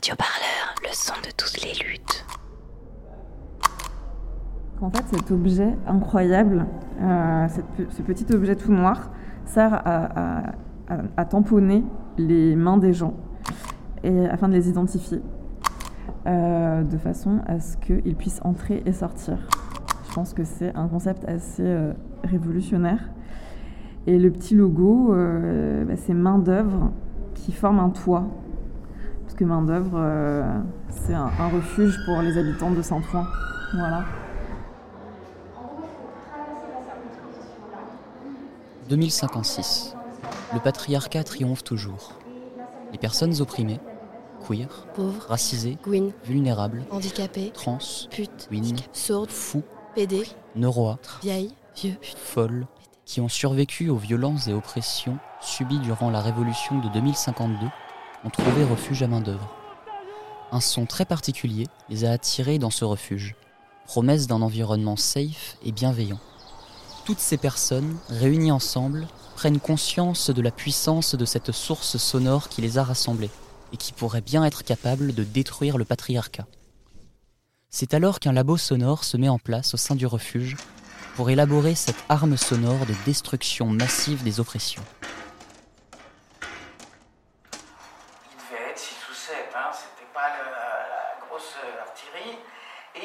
[0.00, 2.24] radioparleur, le son de toutes les luttes.
[4.80, 6.64] En fait, cet objet incroyable,
[7.02, 7.46] euh,
[7.90, 9.10] ce petit objet tout noir,
[9.44, 11.84] sert à, tamponner
[12.16, 13.14] les mains des gens
[14.02, 15.20] et afin de les identifier,
[16.26, 19.36] euh, de façon à ce qu'ils puissent entrer et sortir.
[20.08, 21.92] Je pense que c'est un concept assez euh,
[22.24, 23.10] révolutionnaire.
[24.06, 25.14] Et le petit logo,
[25.86, 26.90] bah, c'est main d'œuvre
[27.34, 28.26] qui forme un toit.
[29.40, 30.42] Que main d'œuvre, euh,
[30.90, 33.26] c'est un, un refuge pour les habitants de Saint-Ouen.
[33.72, 34.04] Voilà.
[38.90, 39.96] 2056.
[40.52, 42.12] Le patriarcat triomphe toujours.
[42.92, 43.80] Les personnes opprimées,
[44.46, 45.78] queer, Pauvre, racisées,
[46.22, 47.78] vulnérables, handicapé, trans,
[48.10, 49.64] pute, win, sourde, fous,
[49.94, 52.66] pédé, neuroâtres, vieille, vieux, folles,
[53.06, 57.56] qui ont survécu aux violences et oppressions subies durant la révolution de 2052
[58.24, 59.48] ont trouvé refuge à main-d'œuvre.
[60.52, 63.34] Un son très particulier les a attirés dans ce refuge,
[63.86, 66.18] promesse d'un environnement safe et bienveillant.
[67.04, 72.60] Toutes ces personnes, réunies ensemble, prennent conscience de la puissance de cette source sonore qui
[72.60, 73.30] les a rassemblées
[73.72, 76.46] et qui pourrait bien être capable de détruire le patriarcat.
[77.70, 80.56] C'est alors qu'un labo sonore se met en place au sein du refuge
[81.14, 84.82] pour élaborer cette arme sonore de destruction massive des oppressions.
[88.32, 92.38] Il devait être 6 ou 7, hein, c'était pas le- la grosse euh, artillerie.
[92.96, 93.00] Et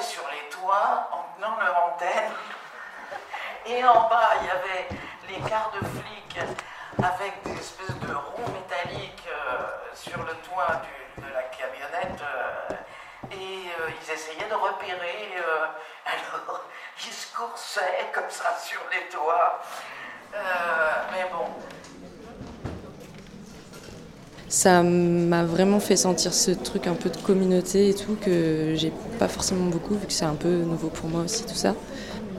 [0.00, 2.32] sur les toits en tenant leur antenne.
[3.66, 4.88] Et en bas, il y avait
[5.28, 6.40] les quarts de flics
[7.02, 9.62] avec des espèces de ronds métalliques euh,
[9.94, 10.82] sur le toit
[11.18, 12.22] de la camionnette.
[12.22, 12.74] euh,
[13.30, 15.34] et euh, ils essayaient de repérer.
[16.06, 16.60] alors,
[17.04, 19.60] ils se coursaient comme ça sur les toits.
[21.12, 21.46] Mais bon,
[24.54, 28.92] Ça m'a vraiment fait sentir ce truc un peu de communauté et tout que j'ai
[29.18, 31.74] pas forcément beaucoup vu que c'est un peu nouveau pour moi aussi tout ça.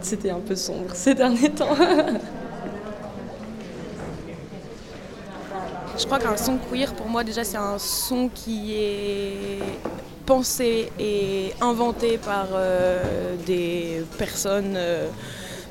[0.00, 1.74] C'était un peu sombre ces derniers temps.
[5.98, 9.58] Je crois qu'un son queer, pour moi, déjà, c'est un son qui est
[10.24, 15.08] pensé et inventé par euh, des personnes, euh,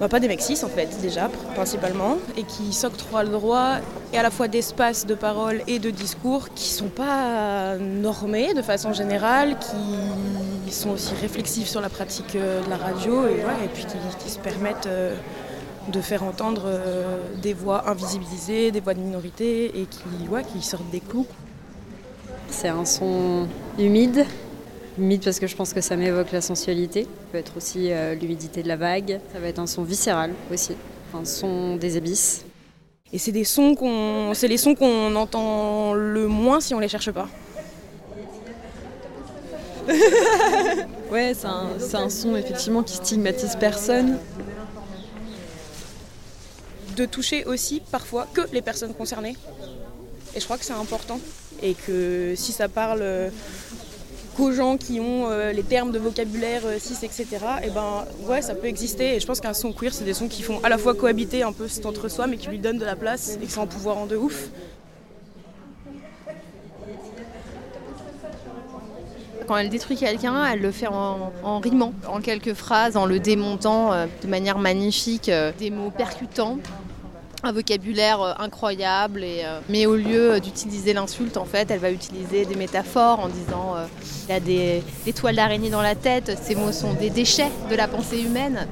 [0.00, 3.76] bah, pas des mecs en fait, déjà, pr- principalement, et qui s'octroient le droit
[4.12, 8.62] et à la fois d'espace de parole et de discours qui sont pas normés de
[8.62, 13.68] façon générale, qui sont aussi réflexifs sur la pratique euh, de la radio et, et
[13.72, 13.86] puis
[14.18, 14.86] qui, se permettent.
[14.86, 15.14] euh,
[15.88, 19.98] de faire entendre euh, des voix invisibilisées, des voix de minorité et qui,
[20.52, 21.26] qui sortent des clous.
[22.50, 23.48] C'est un son
[23.78, 24.24] humide.
[24.98, 27.04] Humide parce que je pense que ça m'évoque la sensualité.
[27.04, 29.20] Ça peut être aussi euh, l'humidité de la vague.
[29.32, 30.74] Ça va être un son viscéral aussi.
[31.14, 32.44] Un son des abysses.
[33.12, 36.88] Et c'est des sons qu'on, c'est les sons qu'on entend le moins si on les
[36.88, 37.28] cherche pas.
[41.10, 44.18] Ouais, c'est un, c'est un son effectivement qui stigmatise personne.
[46.96, 49.36] De toucher aussi parfois que les personnes concernées.
[50.34, 51.20] Et je crois que c'est important.
[51.62, 53.28] Et que si ça parle euh,
[54.36, 57.26] qu'aux gens qui ont euh, les termes de vocabulaire euh, cis, etc.,
[57.62, 59.16] et ben ouais, ça peut exister.
[59.16, 61.42] Et je pense qu'un son queer, c'est des sons qui font à la fois cohabiter
[61.42, 63.66] un peu cet entre-soi, mais qui lui donnent de la place et qui sont en
[63.66, 64.48] pouvoir en de ouf.
[69.46, 71.60] Quand elle détruit quelqu'un, elle le fait en, en
[72.08, 76.58] en quelques phrases, en le démontant euh, de manière magnifique, euh, des mots percutants,
[77.42, 79.22] un vocabulaire euh, incroyable.
[79.24, 83.28] Et, euh, mais au lieu d'utiliser l'insulte, en fait, elle va utiliser des métaphores en
[83.28, 83.86] disant euh,
[84.26, 86.36] il y a des, des toiles d'araignée dans la tête.
[86.42, 88.66] Ces mots sont des déchets de la pensée humaine.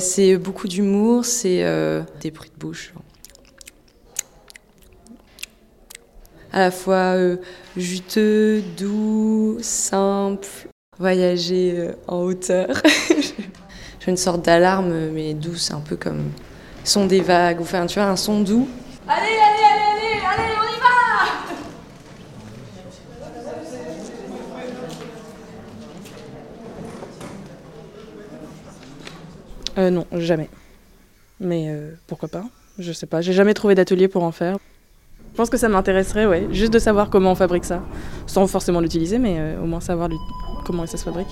[0.00, 2.94] C'est beaucoup d'humour, c'est euh, des bruits de bouche.
[6.52, 7.36] À la fois euh,
[7.76, 10.48] juteux, doux, simple,
[10.98, 12.68] voyager euh, en hauteur.
[14.00, 16.30] J'ai une sorte d'alarme, mais douce, un peu comme
[16.84, 18.66] son des vagues, enfin tu vois, un son doux.
[19.06, 20.86] Allez, allez, allez, allez, allez, on y va
[29.82, 30.48] Euh, non, jamais.
[31.38, 32.44] Mais euh, pourquoi pas?
[32.78, 33.20] Je sais pas.
[33.20, 34.56] J'ai jamais trouvé d'atelier pour en faire.
[35.32, 37.82] Je pense que ça m'intéresserait, ouais, juste de savoir comment on fabrique ça,
[38.26, 40.08] sans forcément l'utiliser, mais euh, au moins savoir
[40.64, 41.28] comment ça se fabrique.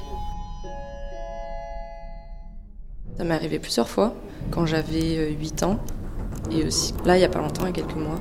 [3.19, 4.15] Ça m'est arrivé plusieurs fois,
[4.53, 5.79] quand j'avais euh, 8 ans,
[6.53, 8.21] et aussi là, il y a pas longtemps, il y a quelques mois.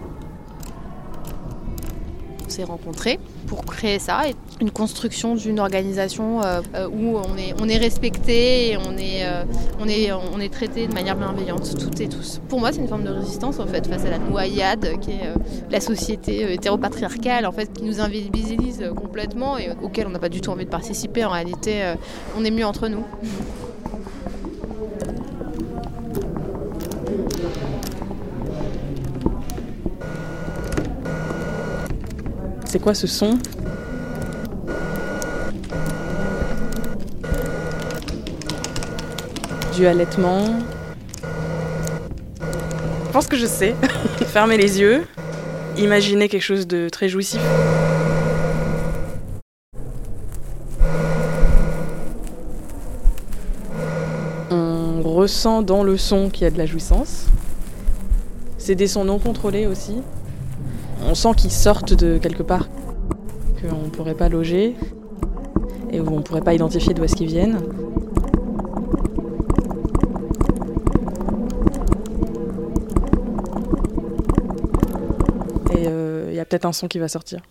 [2.47, 7.53] s'est rencontrés pour créer ça, et une construction d'une organisation euh, euh, où on est,
[7.61, 9.43] on respecté et on est, euh,
[9.79, 12.41] on, est, on est traité de manière bienveillante, toutes et tous.
[12.49, 15.29] Pour moi, c'est une forme de résistance en fait face à la noyade qui est
[15.69, 20.41] la société hétéropatriarcale en fait qui nous invisibilise complètement et auquel on n'a pas du
[20.41, 21.23] tout envie de participer.
[21.25, 21.93] En réalité,
[22.37, 23.03] on est mieux entre nous.
[32.69, 33.39] C'est quoi ce son
[39.73, 40.59] Du allaitement.
[42.41, 43.73] Je pense que je sais.
[44.27, 45.05] Fermez les yeux.
[45.77, 47.39] Imaginez quelque chose de très jouissif.
[54.51, 57.27] On ressent dans le son qu'il y a de la jouissance.
[58.57, 60.01] C'est des sons non contrôlés aussi
[61.05, 62.67] on sent qu'ils sortent de quelque part
[63.61, 64.75] qu'on ne pourrait pas loger
[65.91, 67.59] et où on ne pourrait pas identifier d'où est-ce qu'ils viennent.
[75.73, 77.41] Et il euh, y a peut-être un son qui va sortir.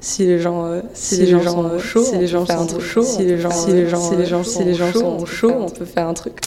[0.00, 3.24] Si les gens, euh, si, les, gens, sont chauds, si les gens sont chauds, si
[3.24, 5.86] les gens, si les gens, si les gens, si les gens sont chauds, on peut
[5.86, 6.40] faire un truc.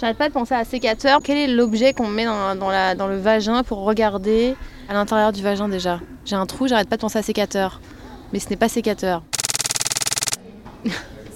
[0.00, 1.20] J'arrête pas de penser à sécateur.
[1.22, 4.56] Quel est l'objet qu'on met dans, dans, dans le vagin pour regarder
[4.90, 6.00] à l'intérieur du vagin déjà.
[6.24, 7.80] J'ai un trou, j'arrête pas de penser à sécateur.
[8.32, 9.22] Mais ce n'est pas sécateur.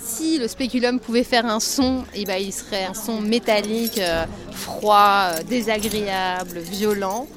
[0.05, 4.25] si le spéculum pouvait faire un son, eh ben, il serait un son métallique, euh,
[4.51, 7.29] froid, euh, désagréable, violent.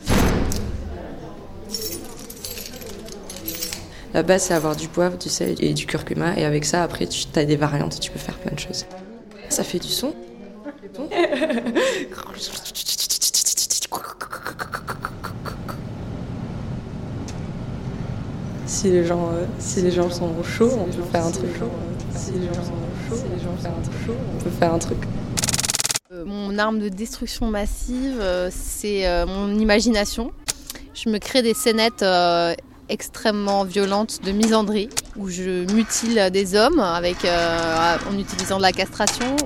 [4.16, 6.36] La base, c'est avoir du poivre, du sel et du curcuma.
[6.36, 8.88] Et avec ça, après, tu as des variantes, tu peux faire plein de choses.
[9.50, 10.16] Ça fait du son.
[18.68, 21.52] Si les gens, euh, si les gens sont chauds, on peut faire un truc.
[22.14, 22.74] Si les gens sont
[23.10, 24.98] chauds, les gens un truc on peut faire un truc.
[26.12, 30.34] Euh, mon arme de destruction massive, euh, c'est mon imagination.
[30.94, 32.04] Je me crée des scénettes
[32.90, 39.38] extrêmement violentes de misandrie, où je mutile des hommes avec, en utilisant de la castration.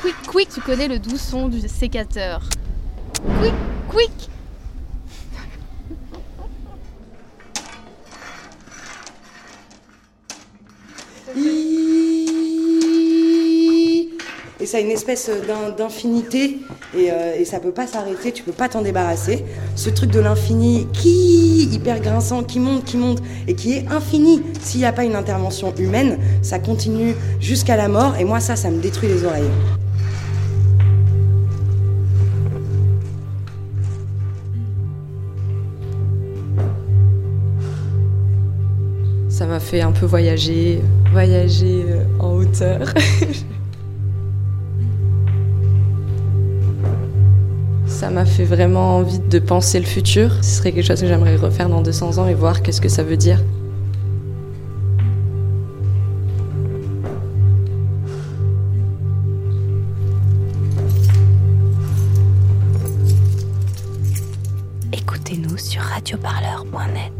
[0.00, 2.42] Quick, quick, tu connais le doux son du sécateur.
[3.40, 3.54] Quick,
[3.88, 4.28] quick
[14.68, 15.30] ça une espèce
[15.78, 16.58] d'infinité
[16.94, 19.44] et, euh, et, ça peut pas s'arrêter, tu peux pas t'en débarrasser.
[19.76, 24.42] Ce truc de l'infini qui hyper grinçant, qui monte, qui monte et qui est infini.
[24.60, 28.56] S'il n'y a pas une intervention humaine, ça continue jusqu'à la mort et moi ça,
[28.56, 29.44] ça me détruit les oreilles.
[39.30, 42.92] Ça m'a fait un peu voyager, voyager euh, en hauteur.
[47.98, 50.30] ça m'a fait vraiment envie de penser le futur.
[50.44, 53.02] Ce serait quelque chose que j'aimerais refaire dans 200 ans et voir qu'est-ce que ça
[53.02, 53.40] veut dire.
[64.92, 67.17] Écoutez-nous sur radioparleur.net.